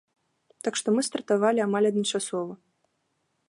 Так 0.67 0.73
што 0.81 0.87
мы 0.95 1.01
стартавалі 1.09 1.59
амаль 1.67 1.89
адначасова. 1.93 2.53